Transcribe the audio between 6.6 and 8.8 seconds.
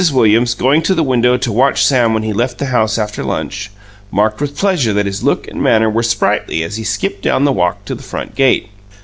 as he skipped down the walk to the front gate.